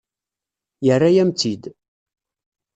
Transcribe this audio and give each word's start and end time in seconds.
Yerra-yam-tt-id. 0.85 1.63